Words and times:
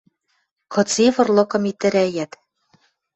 Кыце 0.73 1.05
вырлыкым 1.15 1.63
итӹрӓят 1.71 2.31